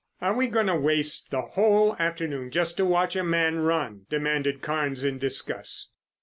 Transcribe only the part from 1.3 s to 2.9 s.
whole afternoon just to